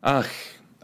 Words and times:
Ach, 0.00 0.32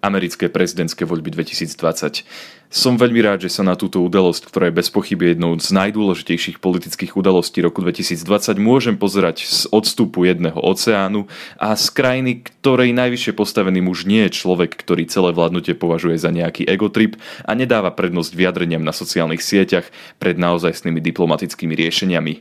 americké 0.05 0.53
prezidentské 0.53 1.09
voľby 1.09 1.33
2020. 1.33 2.29
Som 2.69 3.01
veľmi 3.01 3.25
rád, 3.25 3.49
že 3.49 3.51
sa 3.57 3.65
na 3.65 3.73
túto 3.73 4.05
udalosť, 4.05 4.45
ktorá 4.45 4.69
je 4.69 4.77
bez 4.77 4.93
pochyby 4.93 5.33
jednou 5.33 5.57
z 5.57 5.73
najdôležitejších 5.73 6.61
politických 6.61 7.17
udalostí 7.17 7.65
roku 7.65 7.81
2020, 7.81 8.61
môžem 8.61 9.01
pozerať 9.01 9.49
z 9.49 9.73
odstupu 9.73 10.29
jedného 10.29 10.61
oceánu 10.61 11.25
a 11.57 11.73
z 11.81 11.87
krajiny, 11.97 12.45
ktorej 12.45 12.93
najvyššie 12.93 13.33
postavený 13.33 13.81
muž 13.81 14.05
nie 14.05 14.29
je 14.29 14.37
človek, 14.37 14.77
ktorý 14.77 15.09
celé 15.09 15.33
vládnutie 15.33 15.73
považuje 15.73 16.21
za 16.21 16.29
nejaký 16.29 16.69
egotrip 16.69 17.17
a 17.49 17.57
nedáva 17.57 17.97
prednosť 17.97 18.37
vyjadreniam 18.37 18.85
na 18.85 18.93
sociálnych 18.93 19.41
sieťach 19.41 19.89
pred 20.21 20.37
naozajstnými 20.37 21.01
diplomatickými 21.01 21.73
riešeniami. 21.73 22.35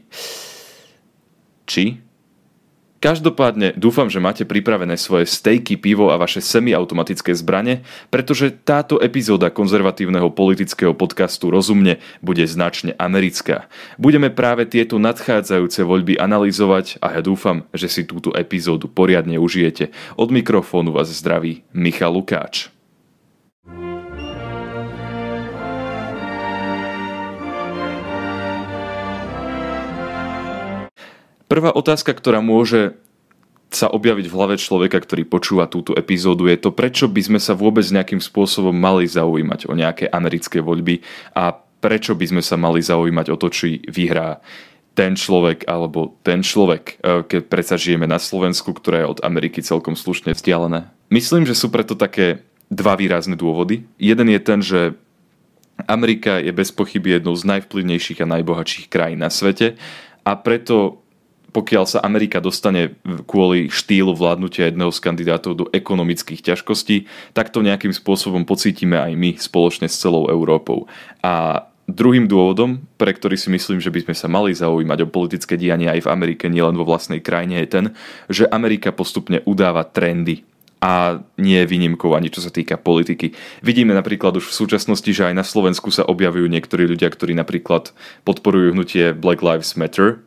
Či 1.71 2.04
Každopádne 3.05 3.77
dúfam, 3.77 4.09
že 4.09 4.17
máte 4.17 4.49
pripravené 4.49 4.97
svoje 4.97 5.29
stejky, 5.29 5.77
pivo 5.77 6.09
a 6.09 6.17
vaše 6.17 6.41
semiautomatické 6.41 7.38
zbrane, 7.38 7.85
pretože 8.09 8.49
táto 8.49 8.97
epizóda 8.97 9.53
konzervatívneho 9.53 10.34
politického 10.34 10.97
podcastu 10.97 11.53
Rozumne 11.53 12.02
bude 12.25 12.41
značne 12.49 12.97
americká. 12.97 13.70
Budeme 14.02 14.33
práve 14.33 14.66
tieto 14.66 14.97
nadchádzajúce 14.97 15.85
voľby 15.85 16.17
analyzovať 16.17 16.97
a 16.97 17.13
ja 17.13 17.21
dúfam, 17.21 17.70
že 17.77 17.94
si 17.94 18.09
túto 18.09 18.33
epizódu 18.33 18.89
poriadne 18.89 19.38
užijete. 19.38 19.94
Od 20.17 20.33
mikrofónu 20.33 20.89
vás 20.89 21.13
zdraví 21.13 21.61
Michal 21.77 22.09
Lukáč. 22.09 22.74
Prvá 31.45 31.70
otázka, 31.70 32.13
ktorá 32.13 32.41
môže 32.41 32.98
sa 33.70 33.91
objaviť 33.91 34.26
v 34.30 34.36
hlave 34.38 34.55
človeka, 34.55 35.02
ktorý 35.02 35.27
počúva 35.27 35.67
túto 35.67 35.91
epizódu, 35.98 36.48
je 36.48 36.58
to, 36.58 36.72
prečo 36.72 37.12
by 37.12 37.22
sme 37.22 37.40
sa 37.41 37.58
vôbec 37.58 37.84
nejakým 37.84 38.22
spôsobom 38.23 38.72
mali 38.72 39.09
zaujímať 39.09 39.67
o 39.67 39.73
nejaké 39.76 40.05
americké 40.08 40.64
voľby 40.64 41.03
a 41.36 41.52
prečo 41.84 42.16
by 42.16 42.25
sme 42.25 42.42
sa 42.42 42.56
mali 42.56 42.80
zaujímať 42.81 43.28
o 43.30 43.38
to, 43.38 43.52
či 43.52 43.84
vyhrá 43.86 44.39
ten 44.95 45.14
človek 45.14 45.67
alebo 45.67 46.16
ten 46.23 46.39
človek, 46.39 46.97
e, 47.03 47.28
keď 47.28 47.42
predsa 47.52 47.75
žijeme 47.75 48.08
na 48.08 48.16
Slovensku, 48.16 48.72
ktoré 48.72 49.03
je 49.03 49.12
od 49.12 49.19
Ameriky 49.28 49.59
celkom 49.59 49.94
slušne 49.94 50.31
vzdialené. 50.31 50.88
Myslím, 51.12 51.44
že 51.44 51.53
sú 51.53 51.67
preto 51.67 52.00
také 52.00 52.47
dva 52.72 52.95
výrazné 52.95 53.36
dôvody. 53.36 53.84
Jeden 54.00 54.31
je 54.31 54.39
ten, 54.39 54.64
že 54.64 54.95
Amerika 55.86 56.39
je 56.39 56.56
bez 56.56 56.72
pochyby 56.72 57.19
jednou 57.19 57.36
z 57.36 57.44
najvplyvnejších 57.44 58.23
a 58.23 58.31
najbohatších 58.39 58.88
krajín 58.88 59.19
na 59.19 59.28
svete 59.28 59.75
a 60.23 60.31
preto 60.39 61.05
pokiaľ 61.56 61.88
sa 61.88 62.03
Amerika 62.03 62.44
dostane 62.44 63.00
kvôli 63.23 63.72
štýlu 63.72 64.11
vládnutia 64.11 64.67
jedného 64.67 64.92
z 64.92 65.00
kandidátov 65.00 65.52
do 65.56 65.66
ekonomických 65.72 66.44
ťažkostí, 66.44 67.08
tak 67.31 67.56
to 67.56 67.64
nejakým 67.64 67.95
spôsobom 67.95 68.44
pocítime 68.44 69.00
aj 69.00 69.16
my 69.16 69.39
spoločne 69.39 69.88
s 69.88 69.95
celou 69.95 70.28
Európou. 70.28 70.92
A 71.23 71.64
Druhým 71.86 72.25
dôvodom, 72.25 72.81
pre 72.97 73.14
ktorý 73.14 73.38
si 73.38 73.53
myslím, 73.53 73.78
že 73.78 73.94
by 73.94 74.09
sme 74.09 74.16
sa 74.17 74.25
mali 74.25 74.58
zaujímať 74.58 75.06
o 75.06 75.12
politické 75.14 75.53
dianie 75.53 75.86
aj 75.86 76.09
v 76.09 76.12
Amerike, 76.17 76.50
nielen 76.50 76.73
vo 76.73 76.81
vlastnej 76.81 77.22
krajine, 77.22 77.62
je 77.62 77.69
ten, 77.69 77.86
že 78.25 78.50
Amerika 78.50 78.90
postupne 78.90 79.45
udáva 79.45 79.86
trendy 79.86 80.42
a 80.81 81.22
nie 81.38 81.62
je 81.62 81.69
výnimkou 81.69 82.17
ani 82.17 82.34
čo 82.34 82.42
sa 82.42 82.50
týka 82.50 82.81
politiky. 82.81 83.38
Vidíme 83.62 83.94
napríklad 83.94 84.34
už 84.42 84.50
v 84.50 84.58
súčasnosti, 84.66 85.06
že 85.14 85.30
aj 85.30 85.38
na 85.38 85.45
Slovensku 85.45 85.94
sa 85.94 86.09
objavujú 86.09 86.50
niektorí 86.50 86.90
ľudia, 86.90 87.06
ktorí 87.14 87.38
napríklad 87.38 87.94
podporujú 88.25 88.73
hnutie 88.73 89.14
Black 89.14 89.45
Lives 89.45 89.78
Matter, 89.78 90.25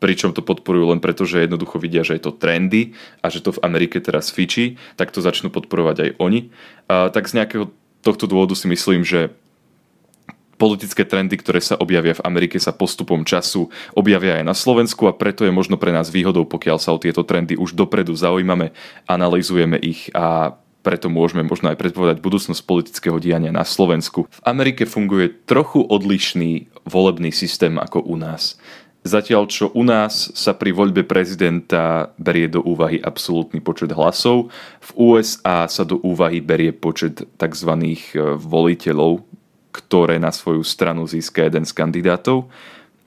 pričom 0.00 0.32
to 0.32 0.40
podporujú 0.40 0.96
len 0.96 1.00
preto, 1.04 1.28
že 1.28 1.44
jednoducho 1.44 1.76
vidia, 1.76 2.02
že 2.02 2.16
je 2.16 2.24
to 2.24 2.32
trendy 2.32 2.96
a 3.20 3.28
že 3.28 3.44
to 3.44 3.52
v 3.54 3.62
Amerike 3.62 4.00
teraz 4.00 4.32
fičí, 4.32 4.80
tak 4.96 5.12
to 5.12 5.20
začnú 5.20 5.52
podporovať 5.52 5.96
aj 6.00 6.10
oni. 6.16 6.48
A, 6.88 7.12
tak 7.12 7.28
z 7.28 7.36
nejakého 7.38 7.68
tohto 8.00 8.24
dôvodu 8.24 8.56
si 8.56 8.64
myslím, 8.66 9.04
že 9.04 9.30
politické 10.60 11.08
trendy, 11.08 11.40
ktoré 11.40 11.64
sa 11.64 11.80
objavia 11.80 12.12
v 12.12 12.24
Amerike, 12.28 12.60
sa 12.60 12.76
postupom 12.76 13.24
času 13.24 13.72
objavia 13.96 14.36
aj 14.36 14.44
na 14.44 14.52
Slovensku 14.52 15.08
a 15.08 15.16
preto 15.16 15.48
je 15.48 15.52
možno 15.52 15.80
pre 15.80 15.88
nás 15.88 16.12
výhodou, 16.12 16.44
pokiaľ 16.44 16.76
sa 16.76 16.92
o 16.92 17.00
tieto 17.00 17.24
trendy 17.24 17.56
už 17.56 17.72
dopredu 17.72 18.12
zaujímame, 18.12 18.76
analizujeme 19.08 19.80
ich 19.80 20.12
a 20.12 20.52
preto 20.80 21.12
môžeme 21.12 21.44
možno 21.44 21.72
aj 21.72 21.80
predpovedať 21.80 22.24
budúcnosť 22.24 22.64
politického 22.64 23.16
diania 23.20 23.52
na 23.52 23.64
Slovensku. 23.64 24.28
V 24.28 24.40
Amerike 24.44 24.88
funguje 24.88 25.32
trochu 25.48 25.80
odlišný 25.80 26.72
volebný 26.88 27.32
systém 27.32 27.76
ako 27.76 28.04
u 28.04 28.16
nás. 28.16 28.56
Zatiaľ, 29.00 29.48
čo 29.48 29.72
u 29.72 29.80
nás 29.80 30.28
sa 30.36 30.52
pri 30.52 30.76
voľbe 30.76 31.08
prezidenta 31.08 32.12
berie 32.20 32.52
do 32.52 32.60
úvahy 32.60 33.00
absolútny 33.00 33.64
počet 33.64 33.96
hlasov, 33.96 34.52
v 34.84 34.90
USA 35.00 35.64
sa 35.72 35.88
do 35.88 35.96
úvahy 36.04 36.44
berie 36.44 36.76
počet 36.76 37.24
tzv. 37.40 37.72
E, 37.80 37.96
voliteľov, 38.36 39.24
ktoré 39.72 40.20
na 40.20 40.28
svoju 40.28 40.60
stranu 40.60 41.08
získa 41.08 41.48
jeden 41.48 41.64
z 41.64 41.72
kandidátov. 41.72 42.52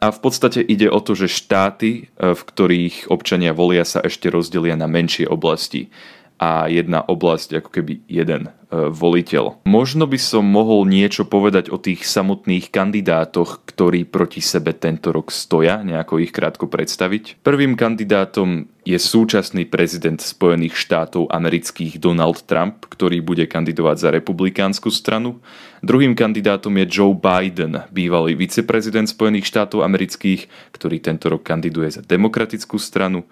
A 0.02 0.09
v 0.09 0.20
podstate 0.20 0.66
ide 0.66 0.90
o 0.90 0.98
to, 0.98 1.14
že 1.14 1.30
štáty, 1.30 2.10
e, 2.10 2.34
v 2.34 2.42
ktorých 2.42 3.14
občania 3.14 3.54
volia, 3.54 3.86
sa 3.86 4.02
ešte 4.02 4.34
rozdelia 4.34 4.74
na 4.74 4.90
menšie 4.90 5.30
oblasti 5.30 5.94
a 6.38 6.68
jedna 6.68 7.02
oblasť 7.06 7.64
ako 7.64 7.70
keby 7.70 7.94
jeden 8.10 8.50
e, 8.50 8.52
voliteľ. 8.90 9.64
Možno 9.64 10.10
by 10.10 10.20
som 10.20 10.44
mohol 10.44 10.84
niečo 10.84 11.24
povedať 11.24 11.70
o 11.70 11.78
tých 11.80 12.04
samotných 12.04 12.74
kandidátoch, 12.74 13.64
ktorí 13.64 14.04
proti 14.10 14.44
sebe 14.44 14.76
tento 14.76 15.14
rok 15.14 15.32
stoja, 15.32 15.86
nejako 15.86 16.20
ich 16.20 16.36
krátko 16.36 16.68
predstaviť. 16.68 17.46
Prvým 17.46 17.78
kandidátom 17.80 18.68
je 18.84 19.00
súčasný 19.00 19.64
prezident 19.72 20.20
Spojených 20.20 20.76
štátov 20.76 21.32
amerických 21.32 22.04
Donald 22.04 22.44
Trump, 22.44 22.84
ktorý 22.92 23.24
bude 23.24 23.48
kandidovať 23.48 23.96
za 23.96 24.10
republikánsku 24.12 24.92
stranu. 24.92 25.40
Druhým 25.80 26.16
kandidátom 26.16 26.76
je 26.84 26.86
Joe 26.92 27.16
Biden, 27.16 27.88
bývalý 27.96 28.36
viceprezident 28.36 29.08
Spojených 29.08 29.48
štátov 29.48 29.88
amerických, 29.88 30.52
ktorý 30.76 31.00
tento 31.00 31.32
rok 31.32 31.48
kandiduje 31.48 31.96
za 31.96 32.04
demokratickú 32.04 32.76
stranu. 32.76 33.24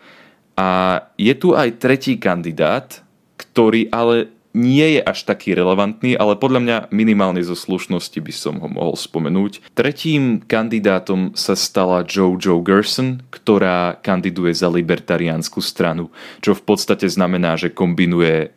A 0.57 1.01
je 1.16 1.34
tu 1.38 1.56
aj 1.56 1.79
tretí 1.79 2.19
kandidát, 2.19 3.01
ktorý 3.39 3.89
ale 3.89 4.29
nie 4.51 5.00
je 5.00 5.01
až 5.03 5.23
taký 5.23 5.56
relevantný, 5.56 6.19
ale 6.19 6.35
podľa 6.35 6.59
mňa 6.59 6.78
minimálne 6.91 7.39
zo 7.39 7.56
slušnosti 7.56 8.19
by 8.19 8.34
som 8.35 8.59
ho 8.59 8.67
mohol 8.67 9.00
spomenúť. 9.00 9.72
Tretím 9.72 10.44
kandidátom 10.44 11.31
sa 11.40 11.56
stala 11.56 12.03
Jojo 12.03 12.59
Gerson, 12.59 13.23
ktorá 13.31 13.95
kandiduje 14.03 14.51
za 14.51 14.67
libertariánsku 14.67 15.63
stranu, 15.63 16.11
čo 16.44 16.51
v 16.51 16.63
podstate 16.67 17.07
znamená, 17.07 17.56
že 17.56 17.72
kombinuje 17.72 18.51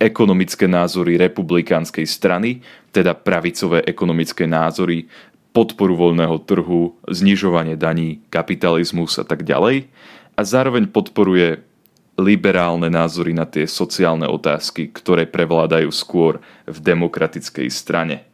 ekonomické 0.00 0.64
názory 0.70 1.20
republikánskej 1.20 2.06
strany, 2.08 2.62
teda 2.94 3.12
pravicové 3.12 3.84
ekonomické 3.84 4.48
názory, 4.48 5.10
podporu 5.50 5.98
voľného 5.98 6.46
trhu, 6.46 6.94
znižovanie 7.10 7.74
daní, 7.74 8.22
kapitalizmus 8.30 9.18
a 9.18 9.26
tak 9.26 9.42
ďalej 9.42 9.90
a 10.40 10.48
zároveň 10.48 10.88
podporuje 10.88 11.60
liberálne 12.16 12.88
názory 12.88 13.36
na 13.36 13.44
tie 13.44 13.68
sociálne 13.68 14.24
otázky, 14.24 14.88
ktoré 14.88 15.28
prevládajú 15.28 15.92
skôr 15.92 16.40
v 16.64 16.78
demokratickej 16.80 17.68
strane. 17.68 18.24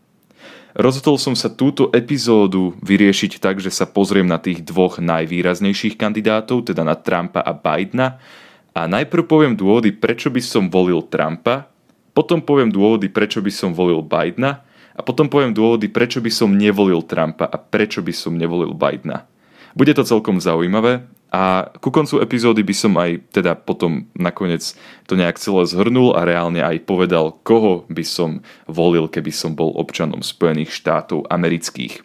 Rozhodol 0.78 1.18
som 1.18 1.34
sa 1.34 1.50
túto 1.50 1.90
epizódu 1.90 2.78
vyriešiť 2.78 3.42
tak, 3.42 3.58
že 3.58 3.74
sa 3.74 3.90
pozriem 3.90 4.28
na 4.28 4.38
tých 4.38 4.62
dvoch 4.62 5.02
najvýraznejších 5.02 5.98
kandidátov, 5.98 6.70
teda 6.70 6.86
na 6.86 6.94
Trumpa 6.94 7.42
a 7.42 7.50
Bidena. 7.50 8.22
A 8.70 8.86
najprv 8.86 9.26
poviem 9.26 9.54
dôvody, 9.58 9.90
prečo 9.90 10.30
by 10.30 10.38
som 10.38 10.70
volil 10.70 11.02
Trumpa, 11.10 11.66
potom 12.14 12.38
poviem 12.38 12.70
dôvody, 12.70 13.10
prečo 13.10 13.42
by 13.42 13.50
som 13.50 13.74
volil 13.74 14.04
Bidena 14.04 14.62
a 14.94 15.02
potom 15.02 15.26
poviem 15.26 15.50
dôvody, 15.50 15.90
prečo 15.90 16.22
by 16.22 16.30
som 16.30 16.54
nevolil 16.54 17.02
Trumpa 17.02 17.50
a 17.50 17.56
prečo 17.58 17.98
by 17.98 18.14
som 18.14 18.38
nevolil 18.38 18.76
Bidena. 18.76 19.26
Bude 19.74 19.90
to 19.96 20.06
celkom 20.06 20.38
zaujímavé 20.38 21.15
a 21.36 21.68
ku 21.84 21.92
koncu 21.92 22.24
epizódy 22.24 22.64
by 22.64 22.72
som 22.72 22.96
aj 22.96 23.20
teda 23.28 23.52
potom 23.60 24.08
nakoniec 24.16 24.72
to 25.04 25.20
nejak 25.20 25.36
celé 25.36 25.68
zhrnul 25.68 26.16
a 26.16 26.24
reálne 26.24 26.64
aj 26.64 26.88
povedal, 26.88 27.36
koho 27.44 27.84
by 27.92 28.00
som 28.08 28.40
volil, 28.64 29.04
keby 29.04 29.28
som 29.28 29.52
bol 29.52 29.76
občanom 29.76 30.24
Spojených 30.24 30.72
štátov 30.72 31.28
amerických. 31.28 32.00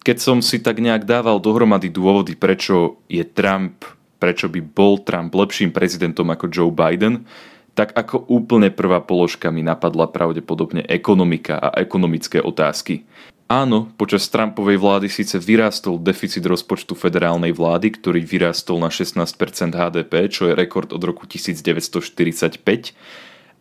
Keď 0.00 0.16
som 0.16 0.40
si 0.40 0.64
tak 0.64 0.80
nejak 0.80 1.04
dával 1.04 1.36
dohromady 1.36 1.92
dôvody, 1.92 2.32
prečo 2.32 3.04
je 3.12 3.20
Trump, 3.28 3.84
prečo 4.16 4.48
by 4.48 4.64
bol 4.64 5.04
Trump 5.04 5.28
lepším 5.36 5.68
prezidentom 5.68 6.32
ako 6.32 6.48
Joe 6.48 6.72
Biden, 6.72 7.28
tak 7.76 7.92
ako 7.92 8.24
úplne 8.32 8.72
prvá 8.72 9.04
položka 9.04 9.52
mi 9.52 9.60
napadla 9.60 10.08
pravdepodobne 10.08 10.80
ekonomika 10.88 11.60
a 11.60 11.76
ekonomické 11.76 12.40
otázky. 12.40 13.04
Áno, 13.48 13.88
počas 13.96 14.28
Trumpovej 14.28 14.76
vlády 14.76 15.08
síce 15.08 15.40
vyrástol 15.40 15.96
deficit 15.96 16.44
rozpočtu 16.44 16.92
federálnej 16.92 17.56
vlády, 17.56 17.96
ktorý 17.96 18.20
vyrástol 18.20 18.76
na 18.76 18.92
16% 18.92 19.72
HDP, 19.72 20.28
čo 20.28 20.52
je 20.52 20.52
rekord 20.52 20.92
od 20.92 21.00
roku 21.00 21.24
1945, 21.24 22.60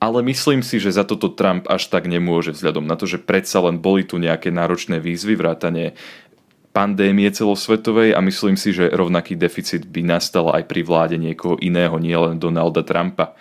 ale 0.04 0.20
myslím 0.28 0.60
si, 0.60 0.84
že 0.84 0.92
za 0.92 1.08
toto 1.08 1.32
Trump 1.32 1.72
až 1.72 1.88
tak 1.88 2.12
nemôže 2.12 2.52
vzhľadom 2.52 2.84
na 2.84 3.00
to, 3.00 3.08
že 3.08 3.16
predsa 3.16 3.64
len 3.64 3.80
boli 3.80 4.04
tu 4.04 4.20
nejaké 4.20 4.52
náročné 4.52 5.00
výzvy, 5.00 5.40
vrátane 5.40 5.96
pandémie 6.76 7.32
celosvetovej 7.32 8.12
a 8.12 8.20
myslím 8.20 8.60
si, 8.60 8.76
že 8.76 8.92
rovnaký 8.92 9.40
deficit 9.40 9.88
by 9.88 10.04
nastal 10.04 10.52
aj 10.52 10.68
pri 10.68 10.84
vláde 10.84 11.16
niekoho 11.16 11.56
iného, 11.64 11.96
nielen 11.96 12.44
Donalda 12.44 12.84
Trumpa. 12.84 13.40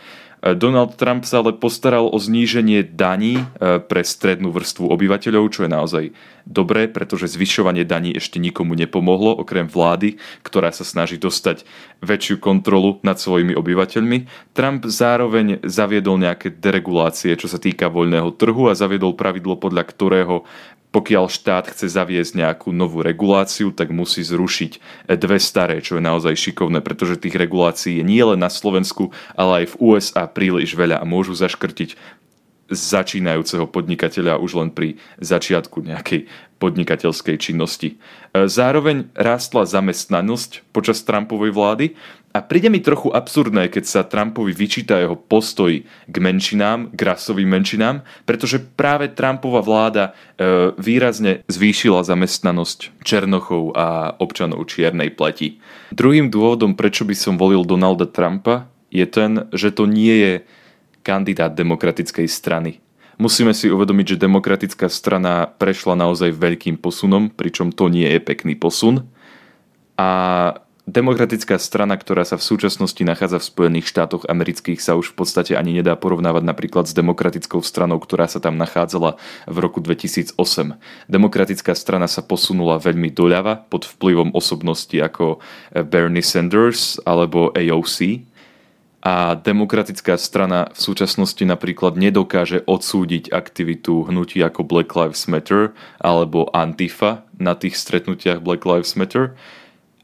Donald 0.55 0.95
Trump 0.95 1.27
sa 1.27 1.43
ale 1.43 1.59
postaral 1.59 2.07
o 2.07 2.15
zníženie 2.15 2.87
daní 2.87 3.43
pre 3.59 4.07
strednú 4.07 4.55
vrstvu 4.55 4.87
obyvateľov, 4.95 5.51
čo 5.51 5.67
je 5.67 5.71
naozaj 5.73 6.05
dobré, 6.47 6.87
pretože 6.87 7.35
zvyšovanie 7.35 7.83
daní 7.83 8.15
ešte 8.15 8.39
nikomu 8.39 8.79
nepomohlo, 8.79 9.35
okrem 9.35 9.67
vlády, 9.67 10.23
ktorá 10.47 10.71
sa 10.71 10.87
snaží 10.87 11.19
dostať 11.19 11.67
väčšiu 12.05 12.39
kontrolu 12.39 13.03
nad 13.03 13.19
svojimi 13.19 13.59
obyvateľmi. 13.59 14.53
Trump 14.55 14.87
zároveň 14.87 15.67
zaviedol 15.67 16.23
nejaké 16.23 16.55
deregulácie, 16.55 17.35
čo 17.35 17.51
sa 17.51 17.59
týka 17.59 17.91
voľného 17.91 18.31
trhu 18.39 18.71
a 18.71 18.79
zaviedol 18.79 19.19
pravidlo, 19.19 19.59
podľa 19.59 19.83
ktorého 19.91 20.47
pokiaľ 20.97 21.29
štát 21.29 21.77
chce 21.77 21.93
zaviesť 21.93 22.41
nejakú 22.41 22.73
novú 22.73 23.05
reguláciu, 23.05 23.69
tak 23.69 23.93
musí 23.93 24.25
zrušiť 24.25 25.05
dve 25.21 25.37
staré, 25.37 25.85
čo 25.85 26.01
je 26.01 26.03
naozaj 26.09 26.33
šikovné, 26.33 26.81
pretože 26.81 27.21
tých 27.21 27.37
regulácií 27.37 28.01
je 28.01 28.05
nie 28.09 28.25
len 28.25 28.41
na 28.41 28.49
Slovensku, 28.49 29.13
ale 29.37 29.69
aj 29.69 29.77
v 29.77 29.93
USA 29.93 30.25
príliš 30.25 30.73
veľa 30.73 30.97
a 30.97 31.05
môžu 31.05 31.37
zaškrtiť 31.37 32.01
začínajúceho 32.73 33.69
podnikateľa 33.69 34.41
už 34.41 34.59
len 34.59 34.71
pri 34.73 34.97
začiatku 35.21 35.85
nejakej 35.85 36.27
podnikateľskej 36.59 37.37
činnosti. 37.39 37.95
E, 38.33 38.49
zároveň 38.49 39.13
rástla 39.13 39.69
zamestnanosť 39.69 40.65
počas 40.73 41.05
Trumpovej 41.05 41.53
vlády 41.53 41.87
a 42.37 42.45
príde 42.45 42.69
mi 42.69 42.85
trochu 42.85 43.09
absurdné, 43.09 43.73
keď 43.73 43.85
sa 43.89 44.05
Trumpovi 44.05 44.53
vyčíta 44.53 45.01
jeho 45.01 45.17
postoj 45.17 45.73
k 45.89 46.17
menšinám, 46.21 46.93
k 46.93 47.01
rasovým 47.01 47.49
menšinám, 47.49 48.05
pretože 48.29 48.61
práve 48.61 49.09
Trumpova 49.09 49.65
vláda 49.65 50.13
e, 50.37 50.77
výrazne 50.77 51.49
zvýšila 51.49 52.05
zamestnanosť 52.05 53.01
Černochov 53.01 53.73
a 53.73 54.13
občanov 54.21 54.69
čiernej 54.69 55.17
pleti. 55.17 55.65
Druhým 55.97 56.29
dôvodom, 56.29 56.77
prečo 56.77 57.09
by 57.09 57.17
som 57.17 57.41
volil 57.41 57.65
Donalda 57.65 58.05
Trumpa, 58.05 58.69
je 58.93 59.09
ten, 59.09 59.49
že 59.57 59.73
to 59.73 59.89
nie 59.89 60.13
je 60.21 60.35
kandidát 61.01 61.57
demokratickej 61.57 62.29
strany. 62.29 62.85
Musíme 63.17 63.57
si 63.57 63.73
uvedomiť, 63.73 64.13
že 64.13 64.25
demokratická 64.29 64.93
strana 64.93 65.49
prešla 65.49 65.97
naozaj 65.97 66.37
veľkým 66.37 66.77
posunom, 66.77 67.33
pričom 67.33 67.73
to 67.73 67.89
nie 67.89 68.05
je 68.05 68.21
pekný 68.21 68.61
posun. 68.61 69.09
A 69.97 70.11
demokratická 70.87 71.59
strana, 71.59 71.99
ktorá 71.99 72.23
sa 72.23 72.39
v 72.39 72.47
súčasnosti 72.47 73.03
nachádza 73.03 73.43
v 73.43 73.51
Spojených 73.51 73.91
štátoch 73.91 74.25
amerických, 74.31 74.79
sa 74.79 74.95
už 74.95 75.13
v 75.13 75.19
podstate 75.19 75.53
ani 75.59 75.75
nedá 75.75 75.99
porovnávať 75.99 76.47
napríklad 76.47 76.87
s 76.87 76.95
demokratickou 76.95 77.59
stranou, 77.61 77.99
ktorá 77.99 78.31
sa 78.31 78.39
tam 78.39 78.55
nachádzala 78.55 79.19
v 79.51 79.57
roku 79.59 79.83
2008. 79.83 80.39
Demokratická 81.11 81.75
strana 81.75 82.07
sa 82.07 82.23
posunula 82.23 82.79
veľmi 82.79 83.11
doľava 83.11 83.67
pod 83.67 83.83
vplyvom 83.85 84.31
osobnosti 84.33 84.95
ako 84.95 85.43
Bernie 85.75 86.23
Sanders 86.23 87.03
alebo 87.03 87.51
AOC 87.53 88.23
a 89.07 89.39
demokratická 89.39 90.19
strana 90.19 90.67
v 90.75 90.81
súčasnosti 90.83 91.43
napríklad 91.47 91.95
nedokáže 91.95 92.67
odsúdiť 92.67 93.31
aktivitu 93.31 94.03
hnutí 94.07 94.43
ako 94.43 94.67
Black 94.67 94.91
Lives 94.99 95.31
Matter 95.31 95.71
alebo 96.03 96.51
Antifa 96.51 97.23
na 97.39 97.55
tých 97.55 97.79
stretnutiach 97.79 98.43
Black 98.43 98.67
Lives 98.67 98.99
Matter. 98.99 99.39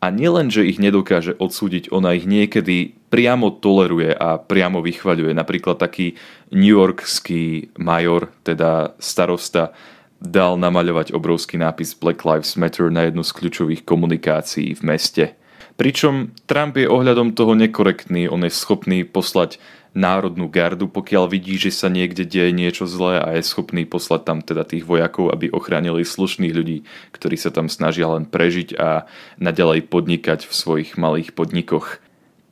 A 0.02 0.10
nielen, 0.10 0.50
že 0.50 0.66
ich 0.66 0.82
nedokáže 0.82 1.38
odsúdiť, 1.38 1.94
ona 1.94 2.18
ich 2.18 2.26
niekedy 2.26 2.98
priamo 3.06 3.54
toleruje 3.54 4.10
a 4.10 4.34
priamo 4.42 4.82
vychvaľuje. 4.82 5.30
Napríklad 5.30 5.78
taký 5.78 6.18
New 6.50 6.74
Yorkský 6.74 7.70
major, 7.78 8.34
teda 8.42 8.98
starosta, 8.98 9.70
dal 10.18 10.58
namaľovať 10.58 11.14
obrovský 11.14 11.62
nápis 11.62 11.94
Black 11.94 12.26
Lives 12.26 12.58
Matter 12.58 12.90
na 12.90 13.06
jednu 13.06 13.22
z 13.22 13.30
kľúčových 13.30 13.86
komunikácií 13.86 14.74
v 14.74 14.82
meste– 14.82 15.24
Pričom 15.72 16.36
Trump 16.44 16.76
je 16.76 16.84
ohľadom 16.84 17.32
toho 17.32 17.56
nekorektný, 17.56 18.28
on 18.28 18.44
je 18.44 18.52
schopný 18.52 19.08
poslať 19.08 19.56
národnú 19.92 20.48
gardu, 20.48 20.88
pokiaľ 20.88 21.28
vidí, 21.28 21.60
že 21.60 21.72
sa 21.72 21.92
niekde 21.92 22.24
deje 22.24 22.52
niečo 22.52 22.88
zlé 22.88 23.20
a 23.20 23.36
je 23.36 23.44
schopný 23.44 23.84
poslať 23.84 24.20
tam 24.24 24.38
teda 24.40 24.64
tých 24.64 24.88
vojakov, 24.88 25.32
aby 25.32 25.52
ochránili 25.52 26.04
slušných 26.04 26.52
ľudí, 26.52 26.78
ktorí 27.12 27.36
sa 27.36 27.52
tam 27.52 27.68
snažia 27.68 28.08
len 28.08 28.24
prežiť 28.24 28.76
a 28.76 29.04
naďalej 29.36 29.88
podnikať 29.92 30.48
v 30.48 30.52
svojich 30.52 30.90
malých 30.96 31.36
podnikoch. 31.36 32.00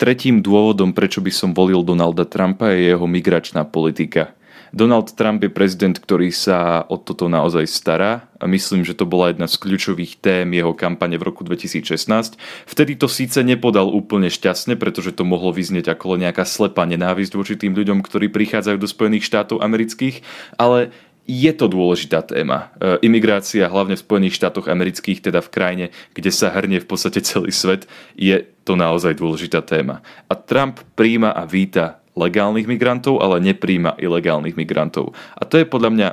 Tretím 0.00 0.40
dôvodom, 0.40 0.96
prečo 0.96 1.20
by 1.20 1.28
som 1.28 1.52
volil 1.52 1.84
Donalda 1.84 2.24
Trumpa, 2.24 2.72
je 2.72 2.92
jeho 2.92 3.04
migračná 3.04 3.68
politika. 3.68 4.32
Donald 4.70 5.12
Trump 5.14 5.42
je 5.42 5.50
prezident, 5.50 5.94
ktorý 5.94 6.30
sa 6.34 6.86
o 6.86 6.96
toto 6.96 7.26
naozaj 7.26 7.66
stará 7.66 8.30
myslím, 8.46 8.86
že 8.86 8.96
to 8.96 9.04
bola 9.04 9.28
jedna 9.32 9.44
z 9.44 9.60
kľúčových 9.60 10.22
tém 10.22 10.48
jeho 10.56 10.72
kampane 10.72 11.20
v 11.20 11.26
roku 11.28 11.44
2016. 11.44 12.40
Vtedy 12.64 12.96
to 12.96 13.10
síce 13.10 13.36
nepodal 13.44 13.90
úplne 13.92 14.32
šťastne, 14.32 14.80
pretože 14.80 15.12
to 15.12 15.28
mohlo 15.28 15.52
vyznieť 15.52 15.92
ako 15.92 16.16
nejaká 16.16 16.46
slepá 16.48 16.88
nenávisť 16.88 17.32
voči 17.36 17.54
tým 17.58 17.76
ľuďom, 17.76 18.00
ktorí 18.00 18.32
prichádzajú 18.32 18.76
do 18.80 18.88
Spojených 18.88 19.28
štátov 19.28 19.60
amerických, 19.60 20.24
ale 20.56 20.94
je 21.28 21.52
to 21.54 21.70
dôležitá 21.70 22.26
téma. 22.26 22.74
E, 22.80 23.06
imigrácia, 23.06 23.70
hlavne 23.70 23.94
v 23.94 24.02
Spojených 24.02 24.40
štátoch 24.40 24.66
amerických, 24.66 25.30
teda 25.30 25.44
v 25.44 25.52
krajine, 25.52 25.86
kde 26.16 26.32
sa 26.32 26.50
hrnie 26.50 26.82
v 26.82 26.88
podstate 26.88 27.22
celý 27.22 27.54
svet, 27.54 27.86
je 28.18 28.50
to 28.66 28.74
naozaj 28.74 29.14
dôležitá 29.14 29.62
téma. 29.62 30.02
A 30.26 30.34
Trump 30.34 30.82
príjma 30.98 31.30
a 31.30 31.46
víta 31.46 31.99
legálnych 32.18 32.66
migrantov, 32.66 33.22
ale 33.22 33.42
nepríjma 33.42 33.98
ilegálnych 33.98 34.58
migrantov. 34.58 35.14
A 35.38 35.46
to 35.46 35.58
je 35.60 35.66
podľa 35.66 35.90
mňa 35.92 36.08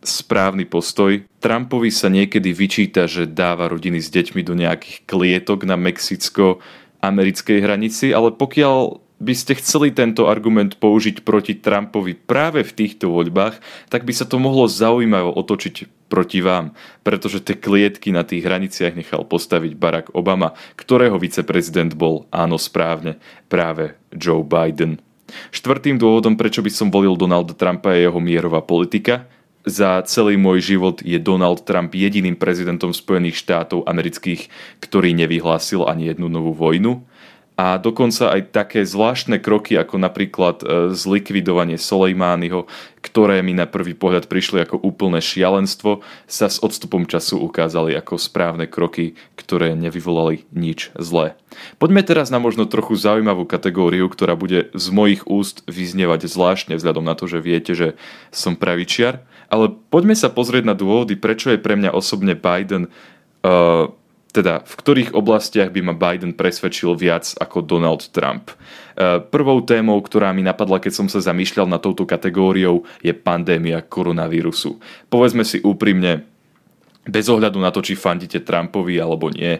správny 0.00 0.64
postoj. 0.64 1.20
Trumpovi 1.44 1.92
sa 1.92 2.08
niekedy 2.08 2.56
vyčíta, 2.56 3.04
že 3.04 3.28
dáva 3.28 3.68
rodiny 3.68 4.00
s 4.00 4.08
deťmi 4.08 4.40
do 4.40 4.56
nejakých 4.56 5.04
klietok 5.04 5.68
na 5.68 5.76
mexicko-americkej 5.76 7.58
hranici, 7.60 8.16
ale 8.16 8.32
pokiaľ 8.32 9.00
by 9.20 9.34
ste 9.36 9.52
chceli 9.60 9.92
tento 9.92 10.32
argument 10.32 10.80
použiť 10.80 11.20
proti 11.20 11.60
Trumpovi 11.60 12.16
práve 12.16 12.64
v 12.64 12.72
týchto 12.72 13.12
voľbách, 13.12 13.60
tak 13.92 14.08
by 14.08 14.16
sa 14.16 14.24
to 14.24 14.40
mohlo 14.40 14.64
zaujímavo 14.64 15.36
otočiť 15.36 16.08
proti 16.08 16.40
vám, 16.40 16.72
pretože 17.04 17.44
tie 17.44 17.54
klietky 17.54 18.10
na 18.16 18.24
tých 18.24 18.42
hraniciach 18.42 18.96
nechal 18.96 19.28
postaviť 19.28 19.76
Barack 19.76 20.06
Obama, 20.16 20.56
ktorého 20.74 21.20
viceprezident 21.20 21.94
bol, 21.94 22.24
áno 22.32 22.56
správne, 22.56 23.20
práve 23.52 24.00
Joe 24.10 24.42
Biden. 24.42 24.98
Štvrtým 25.50 25.96
dôvodom, 25.96 26.34
prečo 26.36 26.60
by 26.60 26.70
som 26.70 26.88
volil 26.92 27.16
Donalda 27.16 27.54
Trumpa 27.56 27.94
je 27.94 28.06
jeho 28.06 28.20
mierová 28.20 28.60
politika. 28.60 29.26
Za 29.64 30.00
celý 30.08 30.40
môj 30.40 30.72
život 30.74 31.04
je 31.04 31.20
Donald 31.20 31.68
Trump 31.68 31.92
jediným 31.92 32.34
prezidentom 32.34 32.96
Spojených 32.96 33.36
štátov 33.44 33.84
amerických, 33.84 34.48
ktorý 34.80 35.12
nevyhlásil 35.12 35.84
ani 35.84 36.12
jednu 36.12 36.32
novú 36.32 36.56
vojnu 36.56 37.04
a 37.60 37.76
dokonca 37.76 38.32
aj 38.32 38.56
také 38.56 38.88
zvláštne 38.88 39.36
kroky, 39.36 39.76
ako 39.76 40.00
napríklad 40.00 40.64
e, 40.64 40.96
zlikvidovanie 40.96 41.76
Soleimányho, 41.76 42.64
ktoré 43.04 43.44
mi 43.44 43.52
na 43.52 43.68
prvý 43.68 43.92
pohľad 43.92 44.32
prišli 44.32 44.64
ako 44.64 44.80
úplné 44.80 45.20
šialenstvo, 45.20 46.00
sa 46.24 46.48
s 46.48 46.56
odstupom 46.64 47.04
času 47.04 47.36
ukázali 47.36 47.92
ako 48.00 48.16
správne 48.16 48.64
kroky, 48.64 49.12
ktoré 49.36 49.76
nevyvolali 49.76 50.48
nič 50.56 50.88
zlé. 50.96 51.36
Poďme 51.76 52.00
teraz 52.00 52.32
na 52.32 52.40
možno 52.40 52.64
trochu 52.64 52.96
zaujímavú 52.96 53.44
kategóriu, 53.44 54.08
ktorá 54.08 54.40
bude 54.40 54.72
z 54.72 54.86
mojich 54.88 55.28
úst 55.28 55.60
vyznievať 55.68 56.32
zvláštne 56.32 56.80
vzhľadom 56.80 57.04
na 57.04 57.12
to, 57.12 57.28
že 57.28 57.44
viete, 57.44 57.76
že 57.76 57.92
som 58.32 58.56
pravičiar, 58.56 59.20
ale 59.52 59.68
poďme 59.92 60.16
sa 60.16 60.32
pozrieť 60.32 60.64
na 60.64 60.72
dôvody, 60.72 61.12
prečo 61.12 61.52
je 61.52 61.60
pre 61.60 61.76
mňa 61.76 61.92
osobne 61.92 62.32
Biden 62.32 62.88
uh, 62.88 63.92
teda 64.30 64.62
v 64.62 64.74
ktorých 64.78 65.10
oblastiach 65.12 65.74
by 65.74 65.80
ma 65.82 65.94
Biden 65.94 66.34
presvedčil 66.34 66.94
viac 66.94 67.34
ako 67.36 67.66
Donald 67.66 68.10
Trump. 68.14 68.50
E, 68.50 68.54
prvou 69.20 69.60
témou, 69.66 69.98
ktorá 69.98 70.30
mi 70.30 70.46
napadla, 70.46 70.78
keď 70.78 70.92
som 70.94 71.06
sa 71.10 71.18
zamýšľal 71.18 71.66
na 71.66 71.82
touto 71.82 72.06
kategóriou, 72.06 72.86
je 73.02 73.10
pandémia 73.10 73.82
koronavírusu. 73.82 74.78
Povedzme 75.10 75.42
si 75.42 75.58
úprimne, 75.60 76.24
bez 77.04 77.26
ohľadu 77.26 77.58
na 77.58 77.74
to, 77.74 77.82
či 77.82 77.98
fandíte 77.98 78.44
Trumpovi 78.44 79.00
alebo 79.02 79.32
nie, 79.32 79.58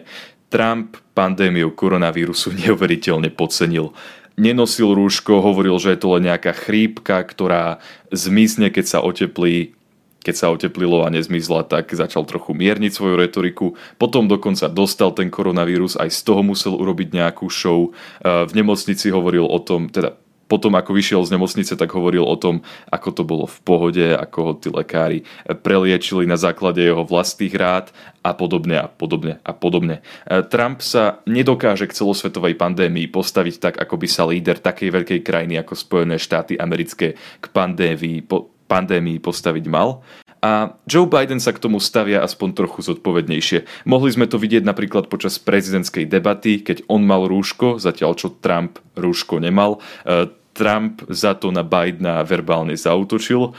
Trump 0.51 0.99
pandémiu 1.15 1.71
koronavírusu 1.75 2.55
neuveriteľne 2.63 3.31
podcenil. 3.31 3.95
Nenosil 4.39 4.95
rúško, 4.95 5.43
hovoril, 5.43 5.75
že 5.77 5.93
je 5.93 5.99
to 5.99 6.15
len 6.15 6.31
nejaká 6.31 6.55
chrípka, 6.55 7.19
ktorá 7.19 7.83
zmizne, 8.15 8.71
keď 8.71 8.85
sa 8.87 8.99
oteplí 9.03 9.75
keď 10.21 10.35
sa 10.37 10.53
oteplilo 10.53 11.01
a 11.01 11.09
nezmizla, 11.09 11.65
tak 11.65 11.89
začal 11.91 12.29
trochu 12.29 12.53
mierniť 12.53 12.93
svoju 12.93 13.15
retoriku. 13.17 13.73
Potom 13.97 14.29
dokonca 14.29 14.69
dostal 14.69 15.11
ten 15.17 15.33
koronavírus, 15.33 15.97
aj 15.97 16.13
z 16.13 16.21
toho 16.21 16.41
musel 16.45 16.77
urobiť 16.77 17.17
nejakú 17.17 17.49
show. 17.49 17.89
E, 17.89 18.45
v 18.45 18.51
nemocnici 18.53 19.09
hovoril 19.09 19.49
o 19.49 19.59
tom, 19.59 19.89
teda 19.89 20.13
potom 20.51 20.75
ako 20.75 20.91
vyšiel 20.91 21.23
z 21.23 21.39
nemocnice, 21.39 21.79
tak 21.79 21.95
hovoril 21.95 22.27
o 22.27 22.35
tom, 22.35 22.59
ako 22.91 23.09
to 23.15 23.23
bolo 23.23 23.47
v 23.47 23.59
pohode, 23.63 24.03
ako 24.03 24.39
ho 24.43 24.53
tí 24.59 24.67
lekári 24.67 25.23
preliečili 25.63 26.27
na 26.27 26.35
základe 26.35 26.83
jeho 26.83 27.07
vlastných 27.07 27.55
rád 27.55 27.95
a 28.19 28.35
podobne 28.35 28.75
a 28.83 28.91
podobne 28.91 29.39
a 29.47 29.55
podobne. 29.55 30.03
E, 30.27 30.43
Trump 30.43 30.83
sa 30.83 31.23
nedokáže 31.23 31.87
k 31.87 31.95
celosvetovej 31.95 32.59
pandémii 32.59 33.07
postaviť 33.07 33.55
tak, 33.57 33.75
ako 33.79 33.95
by 33.95 34.07
sa 34.11 34.27
líder 34.27 34.59
takej 34.59 34.91
veľkej 34.91 35.19
krajiny 35.23 35.55
ako 35.63 35.73
Spojené 35.73 36.19
štáty 36.19 36.59
americké 36.59 37.15
k 37.15 37.45
pandémii 37.47 38.27
po, 38.27 38.51
pandémii 38.71 39.19
postaviť 39.19 39.65
mal. 39.67 39.99
A 40.41 40.73
Joe 40.89 41.05
Biden 41.05 41.37
sa 41.37 41.53
k 41.53 41.61
tomu 41.61 41.77
stavia 41.77 42.25
aspoň 42.25 42.57
trochu 42.57 42.81
zodpovednejšie. 42.81 43.85
Mohli 43.85 44.09
sme 44.09 44.25
to 44.25 44.41
vidieť 44.41 44.65
napríklad 44.65 45.05
počas 45.05 45.37
prezidentskej 45.37 46.09
debaty, 46.09 46.65
keď 46.65 46.87
on 46.89 47.05
mal 47.05 47.29
rúško, 47.29 47.77
zatiaľ 47.77 48.17
čo 48.17 48.33
Trump 48.41 48.81
rúško 48.97 49.37
nemal. 49.37 49.77
E, 50.01 50.33
Trump 50.57 51.05
za 51.13 51.37
to 51.37 51.53
na 51.53 51.61
Bidena 51.61 52.25
verbálne 52.25 52.73
zautočil. 52.73 53.53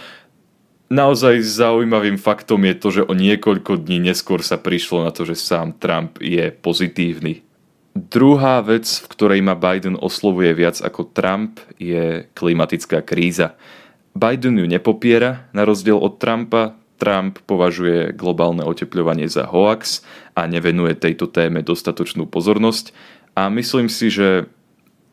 Naozaj 0.92 1.40
zaujímavým 1.40 2.18
faktom 2.18 2.66
je 2.68 2.74
to, 2.76 2.88
že 2.90 3.02
o 3.06 3.14
niekoľko 3.14 3.86
dní 3.86 4.12
neskôr 4.12 4.42
sa 4.42 4.58
prišlo 4.58 5.06
na 5.06 5.14
to, 5.14 5.22
že 5.22 5.38
sám 5.38 5.78
Trump 5.78 6.18
je 6.18 6.50
pozitívny. 6.50 7.46
Druhá 7.94 8.60
vec, 8.64 8.88
v 8.88 9.06
ktorej 9.08 9.40
ma 9.44 9.52
Biden 9.52 9.96
oslovuje 9.96 10.52
viac 10.56 10.80
ako 10.80 11.12
Trump, 11.12 11.60
je 11.78 12.28
klimatická 12.34 13.04
kríza. 13.04 13.54
Biden 14.12 14.60
ju 14.60 14.66
nepopiera, 14.68 15.48
na 15.56 15.64
rozdiel 15.64 15.96
od 15.96 16.20
Trumpa. 16.20 16.76
Trump 17.00 17.42
považuje 17.50 18.14
globálne 18.14 18.62
otepľovanie 18.62 19.26
za 19.26 19.50
hoax 19.50 20.06
a 20.38 20.46
nevenuje 20.46 20.94
tejto 20.94 21.26
téme 21.26 21.66
dostatočnú 21.66 22.30
pozornosť. 22.30 22.94
A 23.34 23.50
myslím 23.50 23.90
si, 23.90 24.06
že 24.06 24.46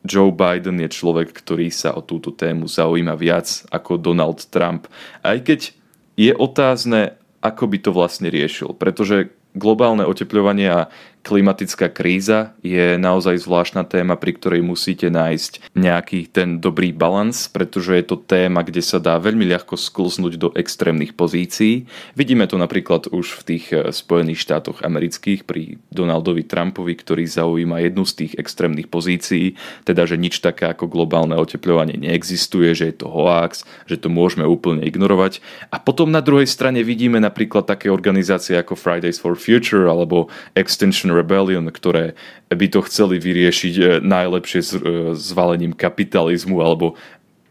Joe 0.05 0.29
Biden 0.29 0.79
je 0.79 0.89
človek, 0.91 1.33
ktorý 1.33 1.73
sa 1.73 1.97
o 1.97 2.05
túto 2.05 2.29
tému 2.29 2.69
zaujíma 2.69 3.17
viac 3.17 3.65
ako 3.73 3.97
Donald 3.97 4.45
Trump. 4.53 4.85
Aj 5.25 5.41
keď 5.41 5.73
je 6.13 6.31
otázne, 6.35 7.17
ako 7.41 7.63
by 7.67 7.77
to 7.81 7.91
vlastne 7.91 8.29
riešil. 8.29 8.77
Pretože 8.77 9.33
globálne 9.57 10.05
otepľovanie 10.05 10.67
a 10.69 10.81
klimatická 11.21 11.91
kríza 11.91 12.55
je 12.63 12.95
naozaj 12.95 13.43
zvláštna 13.43 13.83
téma, 13.83 14.15
pri 14.15 14.35
ktorej 14.39 14.61
musíte 14.63 15.11
nájsť 15.11 15.75
nejaký 15.75 16.31
ten 16.31 16.63
dobrý 16.63 16.95
balans, 16.95 17.51
pretože 17.51 17.95
je 17.99 18.05
to 18.07 18.17
téma, 18.17 18.63
kde 18.63 18.79
sa 18.79 18.97
dá 18.97 19.19
veľmi 19.19 19.43
ľahko 19.45 19.75
sklznúť 19.75 20.33
do 20.39 20.49
extrémnych 20.55 21.13
pozícií. 21.13 21.85
Vidíme 22.15 22.47
to 22.47 22.55
napríklad 22.55 23.11
už 23.11 23.43
v 23.43 23.55
tých 23.55 23.65
eh, 23.75 23.91
Spojených 23.91 24.39
štátoch 24.41 24.81
amerických 24.81 25.43
pri 25.43 25.77
Donaldovi 25.91 26.47
Trumpovi, 26.47 26.95
ktorý 26.95 27.27
zaujíma 27.27 27.83
jednu 27.83 28.03
z 28.07 28.13
tých 28.25 28.33
extrémnych 28.39 28.87
pozícií, 28.87 29.59
teda 29.83 30.07
že 30.07 30.15
nič 30.15 30.39
také 30.39 30.71
ako 30.71 30.87
globálne 30.87 31.35
otepľovanie 31.35 31.99
neexistuje, 31.99 32.71
že 32.73 32.89
je 32.89 32.95
to 33.03 33.07
hoax, 33.11 33.67
že 33.85 33.99
to 33.99 34.07
môžeme 34.07 34.47
úplne 34.47 34.81
ignorovať. 34.87 35.43
A 35.69 35.77
potom 35.77 36.09
na 36.09 36.23
druhej 36.23 36.47
strane 36.47 36.81
vidíme 36.81 37.19
napríklad 37.19 37.67
také 37.67 37.91
organizácie 37.91 38.55
ako 38.55 38.79
Fridays 38.79 39.19
for 39.19 39.35
Future 39.35 39.85
alebo 39.85 40.31
Extension 40.55 41.08
Extinction 41.09 41.17
Rebellion, 41.17 41.65
ktoré 41.73 42.13
by 42.53 42.67
to 42.69 42.79
chceli 42.85 43.17
vyriešiť 43.17 43.73
eh, 43.81 43.85
najlepšie 44.05 44.61
s 44.61 44.71
zvalením 45.17 45.73
eh, 45.73 45.79
kapitalizmu 45.81 46.61
alebo 46.61 46.93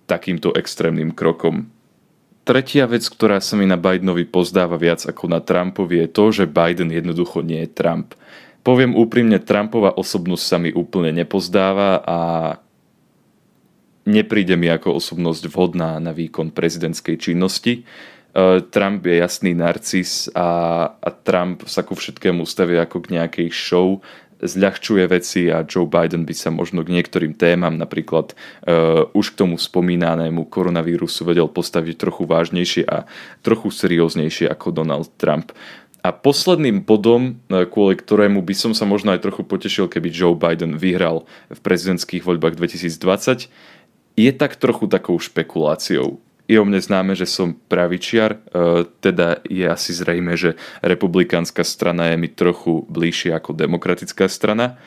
takýmto 0.06 0.54
extrémnym 0.54 1.12
krokom. 1.12 1.68
Tretia 2.46 2.88
vec, 2.88 3.04
ktorá 3.04 3.44
sa 3.44 3.60
mi 3.60 3.68
na 3.68 3.76
Bidenovi 3.76 4.24
pozdáva 4.24 4.80
viac 4.80 5.04
ako 5.04 5.28
na 5.28 5.44
Trumpovi, 5.44 6.00
je 6.00 6.08
to, 6.08 6.24
že 6.32 6.44
Biden 6.48 6.88
jednoducho 6.88 7.44
nie 7.44 7.60
je 7.68 7.76
Trump. 7.76 8.16
Poviem 8.64 8.96
úprimne, 8.96 9.36
Trumpova 9.36 9.92
osobnosť 9.92 10.44
sa 10.44 10.56
mi 10.56 10.72
úplne 10.72 11.12
nepozdáva 11.12 12.00
a 12.08 12.18
nepríde 14.08 14.56
mi 14.56 14.72
ako 14.72 14.96
osobnosť 14.96 15.52
vhodná 15.52 16.00
na 16.00 16.16
výkon 16.16 16.48
prezidentskej 16.48 17.20
činnosti. 17.20 17.84
Eh, 18.38 18.60
Trump 18.70 19.02
je 19.02 19.18
jasný 19.18 19.50
narcis 19.54 20.30
a, 20.30 20.46
a 20.94 21.08
Trump 21.10 21.66
sa 21.66 21.82
ku 21.82 21.98
všetkému 21.98 22.46
stavia 22.46 22.86
ako 22.86 23.02
k 23.02 23.18
nejakej 23.18 23.48
show, 23.50 23.98
zľahčuje 24.38 25.02
veci 25.10 25.50
a 25.50 25.66
Joe 25.66 25.90
Biden 25.90 26.22
by 26.22 26.34
sa 26.38 26.54
možno 26.54 26.86
k 26.86 26.94
niektorým 26.94 27.34
témam, 27.34 27.74
napríklad 27.74 28.38
uh, 28.38 29.10
už 29.10 29.34
k 29.34 29.38
tomu 29.42 29.58
spomínanému 29.58 30.46
koronavírusu 30.46 31.26
vedel 31.26 31.50
postaviť 31.50 31.98
trochu 31.98 32.22
vážnejšie 32.22 32.86
a 32.86 33.10
trochu 33.42 33.74
serióznejšie 33.74 34.46
ako 34.46 34.70
Donald 34.70 35.10
Trump. 35.18 35.50
A 36.06 36.14
posledným 36.14 36.86
bodom, 36.86 37.42
eh, 37.50 37.66
kvôli 37.66 37.98
ktorému 37.98 38.38
by 38.46 38.54
som 38.54 38.72
sa 38.78 38.86
možno 38.86 39.10
aj 39.10 39.26
trochu 39.26 39.42
potešil, 39.42 39.90
keby 39.90 40.14
Joe 40.14 40.38
Biden 40.38 40.78
vyhral 40.78 41.26
v 41.50 41.58
prezidentských 41.58 42.22
voľbách 42.22 42.54
2020, 42.54 43.50
je 44.14 44.30
tak 44.30 44.54
trochu 44.54 44.86
takou 44.86 45.18
špekuláciou 45.18 46.22
je 46.48 46.56
o 46.56 46.64
mne 46.64 46.80
známe, 46.80 47.12
že 47.12 47.28
som 47.28 47.52
pravičiar, 47.52 48.30
e, 48.32 48.38
teda 49.04 49.44
je 49.44 49.68
asi 49.68 49.92
zrejme, 49.92 50.32
že 50.32 50.56
republikánska 50.80 51.60
strana 51.60 52.08
je 52.10 52.16
mi 52.16 52.32
trochu 52.32 52.88
bližšia 52.88 53.36
ako 53.36 53.52
demokratická 53.52 54.24
strana. 54.32 54.80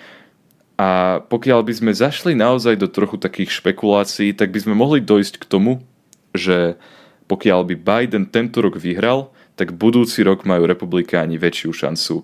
A 0.82 1.22
pokiaľ 1.22 1.62
by 1.62 1.74
sme 1.78 1.92
zašli 1.94 2.34
naozaj 2.34 2.82
do 2.82 2.90
trochu 2.90 3.22
takých 3.22 3.54
špekulácií, 3.54 4.34
tak 4.34 4.50
by 4.50 4.66
sme 4.66 4.74
mohli 4.74 5.06
dojsť 5.06 5.38
k 5.38 5.46
tomu, 5.46 5.86
že 6.34 6.82
pokiaľ 7.30 7.62
by 7.70 7.76
Biden 7.78 8.26
tento 8.26 8.66
rok 8.66 8.82
vyhral, 8.82 9.30
tak 9.54 9.78
budúci 9.78 10.26
rok 10.26 10.42
majú 10.50 10.66
republikáni 10.66 11.38
väčšiu 11.38 11.70
šancu 11.70 12.16
e, 12.18 12.24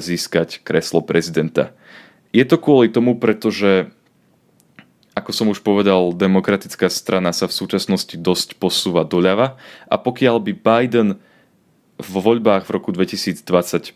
získať 0.00 0.64
kreslo 0.64 1.04
prezidenta. 1.04 1.76
Je 2.32 2.44
to 2.48 2.56
kvôli 2.56 2.88
tomu, 2.88 3.20
pretože 3.20 3.92
ako 5.28 5.36
som 5.36 5.52
už 5.52 5.60
povedal, 5.60 6.16
demokratická 6.16 6.88
strana 6.88 7.36
sa 7.36 7.44
v 7.44 7.52
súčasnosti 7.52 8.16
dosť 8.16 8.56
posúva 8.56 9.04
doľava 9.04 9.60
a 9.84 10.00
pokiaľ 10.00 10.40
by 10.40 10.52
Biden 10.56 11.20
vo 12.00 12.20
voľbách 12.24 12.64
v 12.64 12.72
roku 12.72 12.96
2020 12.96 13.44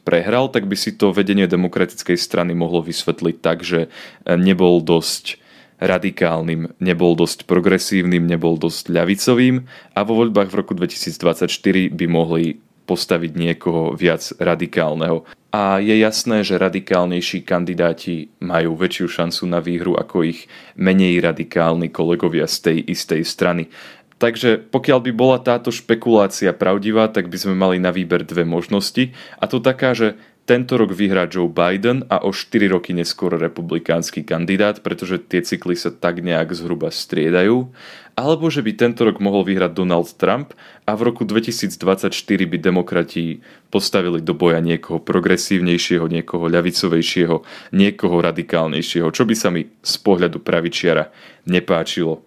prehral, 0.04 0.52
tak 0.52 0.68
by 0.68 0.76
si 0.76 0.92
to 0.92 1.08
vedenie 1.08 1.48
demokratickej 1.48 2.20
strany 2.20 2.52
mohlo 2.52 2.84
vysvetliť 2.84 3.36
tak, 3.40 3.64
že 3.64 3.88
nebol 4.28 4.84
dosť 4.84 5.40
radikálnym, 5.80 6.76
nebol 6.84 7.16
dosť 7.16 7.48
progresívnym, 7.48 8.28
nebol 8.28 8.60
dosť 8.60 8.92
ľavicovým 8.92 9.64
a 9.96 10.04
vo 10.04 10.12
voľbách 10.20 10.52
v 10.52 10.58
roku 10.60 10.76
2024 10.76 11.48
by 11.96 12.06
mohli 12.12 12.60
postaviť 12.84 13.32
niekoho 13.32 13.96
viac 13.96 14.36
radikálneho. 14.36 15.24
A 15.52 15.84
je 15.84 15.92
jasné, 16.00 16.40
že 16.48 16.56
radikálnejší 16.56 17.44
kandidáti 17.44 18.32
majú 18.40 18.72
väčšiu 18.72 19.06
šancu 19.20 19.44
na 19.52 19.60
výhru 19.60 19.92
ako 20.00 20.24
ich 20.24 20.48
menej 20.80 21.20
radikálni 21.20 21.92
kolegovia 21.92 22.48
z 22.48 22.56
tej 22.72 22.78
istej 22.88 23.22
strany. 23.28 23.68
Takže 24.16 24.64
pokiaľ 24.70 24.98
by 25.02 25.12
bola 25.12 25.36
táto 25.42 25.68
špekulácia 25.68 26.56
pravdivá, 26.56 27.10
tak 27.12 27.28
by 27.28 27.36
sme 27.36 27.58
mali 27.58 27.76
na 27.76 27.92
výber 27.92 28.24
dve 28.24 28.48
možnosti. 28.48 29.12
A 29.36 29.44
to 29.44 29.60
taká, 29.60 29.92
že 29.92 30.16
tento 30.42 30.74
rok 30.74 30.90
vyhrá 30.90 31.30
Joe 31.30 31.46
Biden 31.46 32.02
a 32.10 32.26
o 32.26 32.34
4 32.34 32.66
roky 32.66 32.90
neskôr 32.90 33.38
republikánsky 33.38 34.26
kandidát, 34.26 34.82
pretože 34.82 35.22
tie 35.22 35.38
cykly 35.38 35.78
sa 35.78 35.94
tak 35.94 36.18
nejak 36.18 36.50
zhruba 36.50 36.90
striedajú. 36.90 37.70
Alebo 38.18 38.50
že 38.50 38.60
by 38.60 38.74
tento 38.74 39.06
rok 39.06 39.22
mohol 39.22 39.46
vyhrať 39.46 39.72
Donald 39.72 40.10
Trump 40.18 40.52
a 40.84 40.92
v 40.98 41.08
roku 41.08 41.22
2024 41.22 42.10
by 42.50 42.58
demokrati 42.58 43.40
postavili 43.70 44.18
do 44.20 44.34
boja 44.34 44.58
niekoho 44.58 44.98
progresívnejšieho, 44.98 46.10
niekoho 46.10 46.50
ľavicovejšieho, 46.50 47.36
niekoho 47.72 48.16
radikálnejšieho, 48.20 49.08
čo 49.14 49.22
by 49.22 49.34
sa 49.38 49.48
mi 49.48 49.70
z 49.80 49.94
pohľadu 50.02 50.42
pravičiara 50.42 51.08
nepáčilo. 51.46 52.20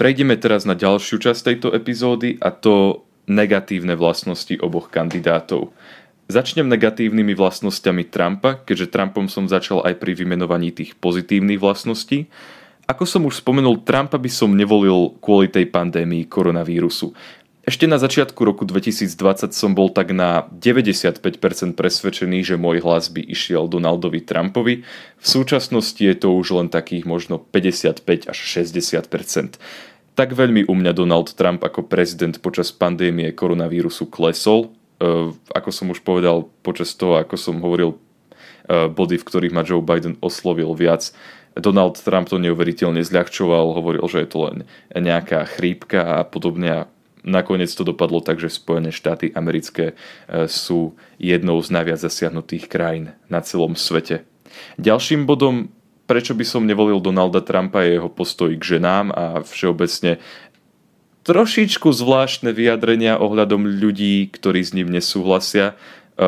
Prejdeme 0.00 0.38
teraz 0.40 0.64
na 0.64 0.72
ďalšiu 0.72 1.20
časť 1.20 1.40
tejto 1.44 1.68
epizódy 1.76 2.40
a 2.40 2.48
to 2.48 3.04
negatívne 3.28 3.92
vlastnosti 3.92 4.56
oboch 4.64 4.88
kandidátov. 4.88 5.76
Začnem 6.30 6.70
negatívnymi 6.70 7.34
vlastnosťami 7.34 8.06
Trumpa, 8.06 8.62
keďže 8.62 8.94
Trumpom 8.94 9.26
som 9.26 9.50
začal 9.50 9.82
aj 9.82 9.98
pri 9.98 10.14
vymenovaní 10.14 10.70
tých 10.70 10.94
pozitívnych 10.94 11.58
vlastností. 11.58 12.30
Ako 12.86 13.02
som 13.02 13.26
už 13.26 13.42
spomenul, 13.42 13.82
Trumpa 13.82 14.14
by 14.14 14.30
som 14.30 14.54
nevolil 14.54 15.18
kvôli 15.18 15.50
tej 15.50 15.66
pandémii 15.66 16.30
koronavírusu. 16.30 17.10
Ešte 17.66 17.90
na 17.90 17.98
začiatku 17.98 18.40
roku 18.46 18.62
2020 18.62 19.50
som 19.50 19.74
bol 19.74 19.90
tak 19.90 20.14
na 20.14 20.46
95% 20.54 21.18
presvedčený, 21.74 22.46
že 22.46 22.54
môj 22.54 22.78
hlas 22.82 23.10
by 23.10 23.26
išiel 23.26 23.66
Donaldovi 23.66 24.22
Trumpovi. 24.22 24.86
V 25.18 25.26
súčasnosti 25.26 25.98
je 25.98 26.14
to 26.14 26.30
už 26.30 26.54
len 26.56 26.70
takých 26.70 27.10
možno 27.10 27.42
55 27.42 28.30
až 28.30 28.38
60%. 28.38 29.58
Tak 30.14 30.28
veľmi 30.34 30.66
u 30.66 30.74
mňa 30.78 30.92
Donald 30.94 31.34
Trump 31.34 31.62
ako 31.62 31.90
prezident 31.90 32.38
počas 32.38 32.70
pandémie 32.70 33.30
koronavírusu 33.34 34.06
klesol, 34.10 34.74
ako 35.56 35.70
som 35.72 35.88
už 35.88 36.04
povedal 36.04 36.52
počas 36.60 36.92
toho, 36.92 37.16
ako 37.16 37.40
som 37.40 37.64
hovoril 37.64 37.96
eh, 38.68 38.86
body, 38.86 39.16
v 39.16 39.26
ktorých 39.26 39.54
ma 39.56 39.64
Joe 39.64 39.80
Biden 39.80 40.20
oslovil 40.20 40.76
viac. 40.76 41.10
Donald 41.58 41.98
Trump 41.98 42.30
to 42.30 42.38
neuveriteľne 42.38 43.02
zľahčoval, 43.02 43.74
hovoril, 43.74 44.04
že 44.06 44.22
je 44.22 44.28
to 44.30 44.38
len 44.46 44.56
nejaká 44.94 45.42
chrípka 45.50 46.22
a 46.22 46.22
podobne 46.22 46.68
a 46.70 46.80
nakoniec 47.26 47.68
to 47.74 47.82
dopadlo 47.82 48.22
tak, 48.22 48.38
že 48.38 48.52
Spojené 48.52 48.94
štáty 48.94 49.32
americké 49.32 49.96
eh, 49.96 50.46
sú 50.46 50.94
jednou 51.16 51.58
z 51.64 51.72
najviac 51.72 51.98
zasiahnutých 51.98 52.68
krajín 52.68 53.16
na 53.32 53.40
celom 53.40 53.74
svete. 53.74 54.28
Ďalším 54.76 55.24
bodom, 55.24 55.70
prečo 56.10 56.34
by 56.34 56.42
som 56.42 56.66
nevolil 56.66 56.98
Donalda 56.98 57.38
Trumpa, 57.38 57.86
je 57.86 57.96
jeho 57.96 58.10
postoj 58.10 58.50
k 58.58 58.76
ženám 58.76 59.14
a 59.14 59.24
všeobecne 59.46 60.18
trošičku 61.24 61.90
zvláštne 61.92 62.50
vyjadrenia 62.54 63.20
ohľadom 63.20 63.66
ľudí, 63.66 64.28
ktorí 64.32 64.60
s 64.64 64.72
ním 64.72 64.88
nesúhlasia. 64.88 65.74
E, 66.16 66.24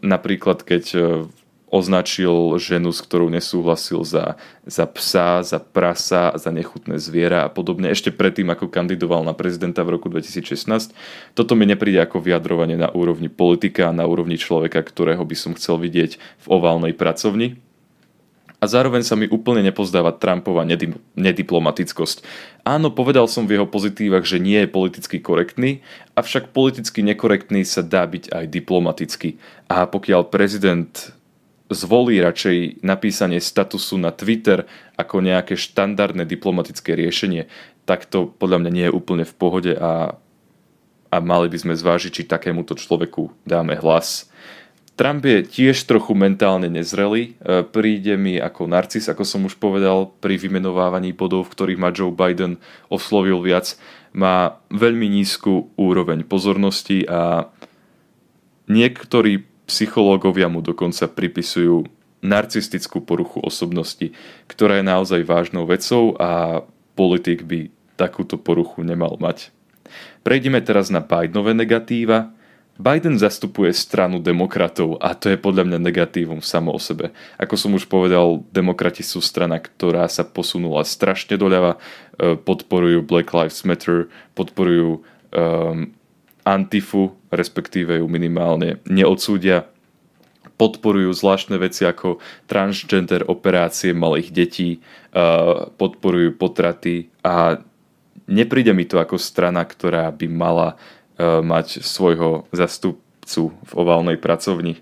napríklad, 0.00 0.62
keď 0.62 0.84
e, 0.94 1.00
označil 1.66 2.54
ženu, 2.62 2.94
s 2.94 3.02
ktorou 3.02 3.26
nesúhlasil 3.26 4.06
za, 4.06 4.38
za 4.64 4.86
psa, 4.86 5.42
za 5.42 5.58
prasa, 5.58 6.32
za 6.38 6.54
nechutné 6.54 6.96
zviera 7.02 7.44
a 7.44 7.50
podobne, 7.50 7.90
ešte 7.90 8.14
predtým, 8.14 8.46
ako 8.54 8.70
kandidoval 8.70 9.26
na 9.26 9.34
prezidenta 9.34 9.82
v 9.82 9.98
roku 9.98 10.06
2016. 10.06 10.94
Toto 11.34 11.52
mi 11.58 11.66
nepríde 11.66 11.98
ako 11.98 12.22
vyjadrovanie 12.22 12.78
na 12.78 12.88
úrovni 12.94 13.26
politika 13.26 13.90
na 13.90 14.06
úrovni 14.06 14.38
človeka, 14.38 14.78
ktorého 14.80 15.26
by 15.26 15.36
som 15.36 15.52
chcel 15.58 15.76
vidieť 15.82 16.16
v 16.16 16.46
oválnej 16.46 16.94
pracovni. 16.94 17.58
A 18.66 18.74
zároveň 18.74 19.06
sa 19.06 19.14
mi 19.14 19.30
úplne 19.30 19.62
nepozdáva 19.62 20.10
Trumpova 20.10 20.66
nediplomatickosť. 21.14 22.26
Áno, 22.66 22.90
povedal 22.90 23.30
som 23.30 23.46
v 23.46 23.54
jeho 23.54 23.70
pozitívach, 23.70 24.26
že 24.26 24.42
nie 24.42 24.58
je 24.58 24.74
politicky 24.74 25.22
korektný, 25.22 25.86
avšak 26.18 26.50
politicky 26.50 27.06
nekorektný 27.06 27.62
sa 27.62 27.86
dá 27.86 28.02
byť 28.10 28.34
aj 28.34 28.44
diplomaticky. 28.50 29.38
A 29.70 29.86
pokiaľ 29.86 30.34
prezident 30.34 30.90
zvolí 31.70 32.18
radšej 32.18 32.82
napísanie 32.82 33.38
statusu 33.38 34.02
na 34.02 34.10
Twitter 34.10 34.66
ako 34.98 35.22
nejaké 35.22 35.54
štandardné 35.54 36.26
diplomatické 36.26 36.98
riešenie, 36.98 37.46
tak 37.86 38.10
to 38.10 38.34
podľa 38.34 38.66
mňa 38.66 38.70
nie 38.74 38.86
je 38.90 38.96
úplne 38.98 39.22
v 39.22 39.34
pohode 39.38 39.78
a, 39.78 40.18
a 41.14 41.16
mali 41.22 41.46
by 41.46 41.58
sme 41.62 41.74
zvážiť, 41.78 42.10
či 42.10 42.22
takémuto 42.26 42.74
človeku 42.74 43.30
dáme 43.46 43.78
hlas. 43.78 44.26
Trump 44.96 45.28
je 45.28 45.44
tiež 45.44 45.84
trochu 45.84 46.16
mentálne 46.16 46.72
nezrelý. 46.72 47.36
E, 47.36 47.62
príde 47.68 48.16
mi 48.16 48.40
ako 48.40 48.64
narcis, 48.64 49.12
ako 49.12 49.28
som 49.28 49.44
už 49.44 49.60
povedal, 49.60 50.08
pri 50.24 50.40
vymenovávaní 50.40 51.12
bodov, 51.12 51.46
v 51.46 51.52
ktorých 51.52 51.80
ma 51.80 51.92
Joe 51.92 52.08
Biden 52.08 52.56
oslovil 52.88 53.44
viac. 53.44 53.76
Má 54.16 54.56
veľmi 54.72 55.04
nízku 55.12 55.68
úroveň 55.76 56.24
pozornosti 56.24 57.04
a 57.04 57.52
niektorí 58.72 59.44
psychológovia 59.68 60.48
mu 60.48 60.64
dokonca 60.64 61.04
pripisujú 61.12 61.84
narcistickú 62.24 63.04
poruchu 63.04 63.44
osobnosti, 63.44 64.16
ktorá 64.48 64.80
je 64.80 64.88
naozaj 64.88 65.20
vážnou 65.28 65.68
vecou 65.68 66.16
a 66.16 66.64
politik 66.96 67.44
by 67.44 67.68
takúto 68.00 68.40
poruchu 68.40 68.80
nemal 68.80 69.20
mať. 69.20 69.52
Prejdeme 70.24 70.58
teraz 70.64 70.88
na 70.88 71.04
Bidenové 71.04 71.54
negatíva. 71.54 72.32
Biden 72.76 73.16
zastupuje 73.16 73.72
stranu 73.72 74.20
demokratov 74.20 75.00
a 75.00 75.16
to 75.16 75.32
je 75.32 75.40
podľa 75.40 75.64
mňa 75.64 75.78
negatívum 75.80 76.44
samo 76.44 76.76
o 76.76 76.80
sebe. 76.80 77.16
Ako 77.40 77.56
som 77.56 77.72
už 77.72 77.88
povedal, 77.88 78.44
demokrati 78.52 79.00
sú 79.00 79.24
strana, 79.24 79.56
ktorá 79.56 80.04
sa 80.12 80.28
posunula 80.28 80.84
strašne 80.84 81.40
doľava, 81.40 81.80
e, 82.20 82.36
podporujú 82.36 83.00
Black 83.00 83.32
Lives 83.32 83.64
Matter, 83.64 84.12
podporujú 84.36 85.00
um, 85.00 85.88
Antifu, 86.44 87.16
respektíve 87.32 87.98
ju 87.98 88.06
minimálne 88.06 88.78
neodsúdia, 88.84 89.66
podporujú 90.60 91.12
zvláštne 91.12 91.56
veci 91.56 91.84
ako 91.84 92.20
transgender 92.44 93.24
operácie 93.24 93.96
malých 93.96 94.28
detí, 94.36 94.68
e, 94.76 94.78
podporujú 95.80 96.36
potraty 96.36 97.08
a 97.24 97.56
nepríde 98.28 98.76
mi 98.76 98.84
to 98.84 99.00
ako 99.00 99.16
strana, 99.16 99.64
ktorá 99.64 100.12
by 100.12 100.26
mala 100.28 100.68
mať 101.20 101.80
svojho 101.80 102.44
zastupcu 102.52 103.52
v 103.52 103.72
oválnej 103.72 104.20
pracovni. 104.20 104.80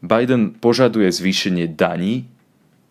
Biden 0.00 0.56
požaduje 0.56 1.12
zvýšenie 1.12 1.68
daní 1.76 2.28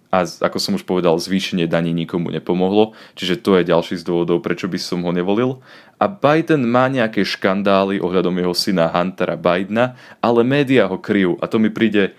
a 0.09 0.25
ako 0.25 0.57
som 0.57 0.73
už 0.73 0.89
povedal, 0.89 1.21
zvýšenie 1.21 1.69
daní 1.69 1.93
nikomu 1.93 2.33
nepomohlo, 2.33 2.97
čiže 3.13 3.45
to 3.45 3.61
je 3.61 3.69
ďalší 3.69 4.01
z 4.01 4.03
dôvodov, 4.09 4.41
prečo 4.41 4.65
by 4.65 4.81
som 4.81 5.05
ho 5.05 5.13
nevolil. 5.13 5.61
A 6.01 6.09
Biden 6.09 6.65
má 6.65 6.89
nejaké 6.89 7.21
škandály 7.21 8.01
ohľadom 8.01 8.33
jeho 8.41 8.57
syna 8.57 8.89
Huntera 8.89 9.37
Bidena, 9.37 9.93
ale 10.17 10.41
médiá 10.41 10.89
ho 10.89 10.97
kryjú 10.97 11.37
a 11.37 11.45
to 11.45 11.61
mi 11.61 11.69
príde 11.69 12.17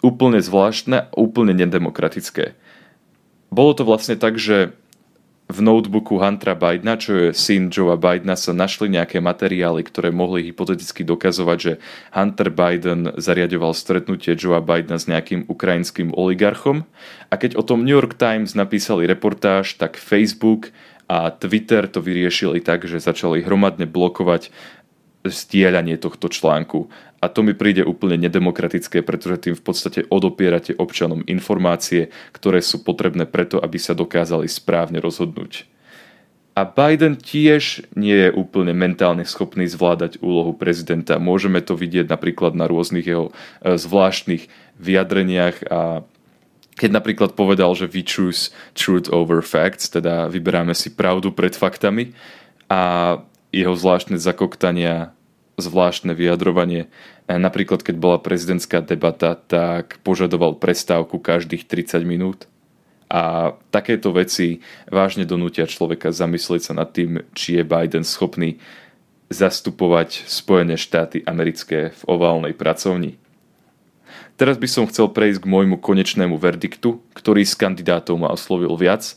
úplne 0.00 0.40
zvláštne 0.40 1.12
a 1.12 1.14
úplne 1.16 1.52
nedemokratické. 1.52 2.56
Bolo 3.52 3.72
to 3.76 3.84
vlastne 3.84 4.16
tak, 4.16 4.40
že 4.40 4.72
v 5.46 5.58
notebooku 5.62 6.18
Huntera 6.18 6.58
Bidena, 6.58 6.98
čo 6.98 7.14
je 7.14 7.26
syn 7.30 7.70
Joea 7.70 7.94
Bidena, 7.94 8.34
sa 8.34 8.50
našli 8.50 8.90
nejaké 8.90 9.22
materiály, 9.22 9.86
ktoré 9.86 10.10
mohli 10.10 10.50
hypoteticky 10.50 11.06
dokazovať, 11.06 11.58
že 11.62 11.72
Hunter 12.10 12.50
Biden 12.50 13.14
zariadoval 13.14 13.70
stretnutie 13.70 14.34
Joea 14.34 14.58
Bidena 14.58 14.98
s 14.98 15.06
nejakým 15.06 15.46
ukrajinským 15.46 16.10
oligarchom. 16.18 16.82
A 17.30 17.38
keď 17.38 17.54
o 17.54 17.62
tom 17.62 17.86
New 17.86 17.94
York 17.94 18.18
Times 18.18 18.58
napísali 18.58 19.06
reportáž, 19.06 19.78
tak 19.78 19.94
Facebook 19.94 20.74
a 21.06 21.30
Twitter 21.30 21.86
to 21.86 22.02
vyriešili 22.02 22.58
tak, 22.58 22.82
že 22.82 22.98
začali 22.98 23.46
hromadne 23.46 23.86
blokovať 23.86 24.50
stieľanie 25.22 25.94
tohto 25.98 26.26
článku. 26.26 26.90
A 27.26 27.32
to 27.34 27.42
mi 27.42 27.58
príde 27.58 27.82
úplne 27.82 28.14
nedemokratické, 28.22 29.02
pretože 29.02 29.50
tým 29.50 29.58
v 29.58 29.64
podstate 29.66 30.06
odopierate 30.06 30.78
občanom 30.78 31.26
informácie, 31.26 32.14
ktoré 32.30 32.62
sú 32.62 32.86
potrebné 32.86 33.26
preto, 33.26 33.58
aby 33.58 33.82
sa 33.82 33.98
dokázali 33.98 34.46
správne 34.46 35.02
rozhodnúť. 35.02 35.66
A 36.54 36.62
Biden 36.62 37.18
tiež 37.18 37.82
nie 37.98 38.14
je 38.14 38.30
úplne 38.30 38.70
mentálne 38.72 39.26
schopný 39.26 39.66
zvládať 39.66 40.22
úlohu 40.22 40.54
prezidenta. 40.54 41.18
Môžeme 41.18 41.58
to 41.58 41.74
vidieť 41.74 42.06
napríklad 42.06 42.54
na 42.54 42.70
rôznych 42.70 43.04
jeho 43.04 43.34
e, 43.60 43.74
zvláštnych 43.74 44.46
vyjadreniach 44.78 45.66
a 45.66 46.06
keď 46.78 46.90
napríklad 46.94 47.34
povedal, 47.34 47.74
že 47.74 47.90
we 47.90 48.06
choose 48.06 48.54
truth 48.72 49.10
over 49.10 49.42
facts, 49.42 49.90
teda 49.90 50.30
vyberáme 50.30 50.72
si 50.78 50.94
pravdu 50.94 51.34
pred 51.34 51.58
faktami 51.58 52.14
a 52.70 53.16
jeho 53.50 53.74
zvláštne 53.76 54.16
zakoktania 54.20 55.16
zvláštne 55.56 56.12
vyjadrovanie. 56.12 56.92
Napríklad, 57.26 57.80
keď 57.80 57.96
bola 57.96 58.18
prezidentská 58.20 58.84
debata, 58.84 59.34
tak 59.34 59.98
požadoval 60.04 60.60
prestávku 60.60 61.16
každých 61.18 61.64
30 61.64 62.04
minút. 62.04 62.38
A 63.08 63.54
takéto 63.72 64.12
veci 64.12 64.60
vážne 64.90 65.24
donútia 65.24 65.64
človeka 65.64 66.12
zamyslieť 66.12 66.62
sa 66.70 66.72
nad 66.76 66.90
tým, 66.92 67.24
či 67.32 67.56
je 67.58 67.64
Biden 67.64 68.04
schopný 68.04 68.58
zastupovať 69.32 70.26
Spojené 70.28 70.78
štáty 70.78 71.22
americké 71.26 71.90
v 71.90 72.02
oválnej 72.06 72.54
pracovni. 72.54 73.18
Teraz 74.36 74.60
by 74.60 74.68
som 74.68 74.84
chcel 74.90 75.08
prejsť 75.08 75.42
k 75.42 75.50
môjmu 75.50 75.80
konečnému 75.80 76.36
verdiktu, 76.36 77.00
ktorý 77.16 77.42
z 77.48 77.56
kandidátov 77.56 78.20
ma 78.20 78.28
oslovil 78.28 78.76
viac. 78.76 79.16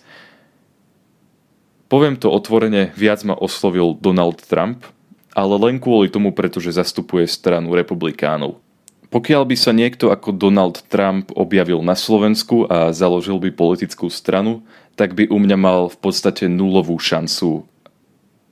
Poviem 1.92 2.16
to 2.16 2.32
otvorene, 2.32 2.96
viac 2.96 3.26
ma 3.28 3.36
oslovil 3.36 4.00
Donald 4.00 4.40
Trump– 4.48 4.88
ale 5.34 5.56
len 5.62 5.78
kvôli 5.78 6.10
tomu, 6.10 6.34
pretože 6.34 6.76
zastupuje 6.76 7.26
stranu 7.30 7.74
republikánov. 7.78 8.62
Pokiaľ 9.10 9.42
by 9.50 9.56
sa 9.58 9.74
niekto 9.74 10.14
ako 10.14 10.38
Donald 10.38 10.86
Trump 10.86 11.34
objavil 11.34 11.82
na 11.82 11.98
Slovensku 11.98 12.70
a 12.70 12.94
založil 12.94 13.42
by 13.42 13.50
politickú 13.50 14.06
stranu, 14.06 14.62
tak 14.94 15.18
by 15.18 15.26
u 15.34 15.38
mňa 15.42 15.58
mal 15.58 15.90
v 15.90 15.98
podstate 15.98 16.46
nulovú 16.46 16.94
šancu, 17.02 17.66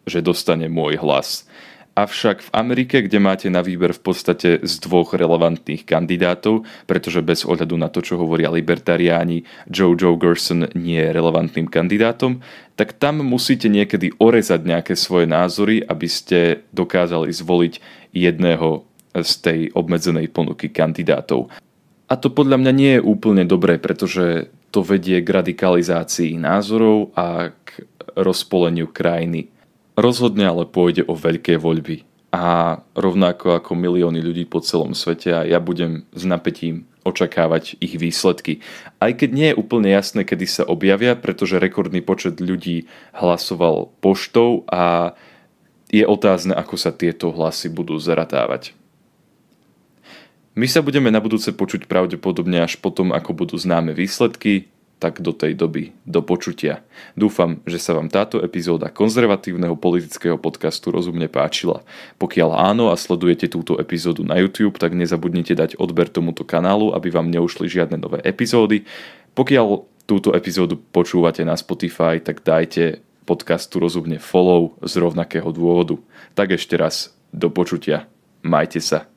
že 0.09 0.25
dostane 0.25 0.65
môj 0.65 0.97
hlas. 0.97 1.45
Avšak 1.97 2.45
v 2.45 2.53
Amerike, 2.53 3.01
kde 3.01 3.17
máte 3.17 3.49
na 3.49 3.65
výber 3.65 3.89
v 3.89 4.05
podstate 4.05 4.61
z 4.61 4.73
dvoch 4.85 5.17
relevantných 5.17 5.81
kandidátov, 5.81 6.61
pretože 6.85 7.25
bez 7.25 7.41
ohľadu 7.41 7.73
na 7.73 7.89
to, 7.89 8.05
čo 8.05 8.21
hovoria 8.21 8.53
libertariáni, 8.53 9.41
Joe 9.65 9.97
Joe 9.97 10.13
Gerson 10.13 10.69
nie 10.77 11.01
je 11.01 11.09
relevantným 11.09 11.65
kandidátom, 11.65 12.45
tak 12.77 12.93
tam 13.01 13.25
musíte 13.25 13.65
niekedy 13.65 14.13
orezať 14.21 14.61
nejaké 14.61 14.93
svoje 14.93 15.25
názory, 15.25 15.81
aby 15.81 16.05
ste 16.05 16.61
dokázali 16.69 17.33
zvoliť 17.33 17.73
jedného 18.13 18.85
z 19.17 19.33
tej 19.41 19.59
obmedzenej 19.73 20.29
ponuky 20.29 20.69
kandidátov. 20.69 21.49
A 22.07 22.13
to 22.13 22.29
podľa 22.29 22.61
mňa 22.61 22.71
nie 22.77 22.91
je 23.01 23.01
úplne 23.01 23.41
dobré, 23.41 23.81
pretože 23.81 24.53
to 24.69 24.85
vedie 24.85 25.25
k 25.25 25.33
radikalizácii 25.33 26.37
názorov 26.37 27.09
a 27.17 27.49
k 27.49 27.89
rozpoleniu 28.13 28.85
krajiny 28.93 29.56
Rozhodne 29.97 30.45
ale 30.45 30.69
pôjde 30.69 31.01
o 31.09 31.17
veľké 31.17 31.57
voľby 31.57 32.05
a 32.29 32.77
rovnako 32.93 33.57
ako 33.57 33.73
milióny 33.73 34.21
ľudí 34.21 34.45
po 34.45 34.61
celom 34.61 34.93
svete 34.93 35.33
a 35.33 35.41
ja 35.41 35.57
budem 35.57 36.05
s 36.13 36.21
napätím 36.21 36.85
očakávať 37.01 37.81
ich 37.81 37.97
výsledky. 37.97 38.61
Aj 39.01 39.09
keď 39.09 39.29
nie 39.33 39.47
je 39.49 39.59
úplne 39.59 39.89
jasné, 39.89 40.21
kedy 40.21 40.45
sa 40.45 40.63
objavia, 40.69 41.17
pretože 41.17 41.57
rekordný 41.57 42.05
počet 42.05 42.37
ľudí 42.37 42.85
hlasoval 43.15 43.89
poštou 44.03 44.69
a 44.69 45.15
je 45.89 46.03
otázne, 46.03 46.53
ako 46.53 46.75
sa 46.77 46.93
tieto 46.93 47.33
hlasy 47.33 47.71
budú 47.71 47.97
zaratávať. 47.97 48.77
My 50.57 50.69
sa 50.69 50.85
budeme 50.85 51.09
na 51.09 51.23
budúce 51.23 51.49
počuť 51.53 51.89
pravdepodobne 51.89 52.61
až 52.61 52.77
potom, 52.77 53.15
ako 53.15 53.33
budú 53.33 53.55
známe 53.55 53.97
výsledky, 53.97 54.67
tak 54.97 55.21
do 55.21 55.29
tej 55.29 55.53
doby 55.53 55.93
do 56.05 56.25
počutia. 56.25 56.81
Dúfam, 57.13 57.61
že 57.69 57.77
sa 57.77 57.93
vám 57.93 58.09
táto 58.09 58.41
epizóda 58.41 58.89
konzervatívneho 58.89 59.77
politického 59.77 60.41
podcastu 60.41 60.89
rozumne 60.89 61.29
páčila. 61.29 61.85
Pokiaľ 62.17 62.49
áno 62.57 62.89
a 62.89 62.97
sledujete 62.97 63.45
túto 63.49 63.77
epizódu 63.77 64.25
na 64.25 64.41
YouTube, 64.41 64.81
tak 64.81 64.97
nezabudnite 64.97 65.53
dať 65.53 65.77
odber 65.77 66.09
tomuto 66.09 66.41
kanálu, 66.41 66.97
aby 66.97 67.13
vám 67.13 67.29
neušli 67.29 67.69
žiadne 67.69 68.01
nové 68.01 68.19
epizódy. 68.25 68.85
Pokiaľ 69.37 69.67
túto 70.09 70.33
epizódu 70.33 70.79
počúvate 70.79 71.45
na 71.45 71.53
Spotify, 71.53 72.17
tak 72.17 72.41
dajte 72.41 73.05
podcastu 73.27 73.83
rozumne 73.83 74.17
follow 74.23 74.79
z 74.81 75.03
rovnakého 75.03 75.51
dôvodu. 75.51 75.99
Tak 76.33 76.55
ešte 76.55 76.79
raz, 76.79 77.11
do 77.35 77.51
počutia. 77.51 78.07
Majte 78.39 78.79
sa. 78.79 79.16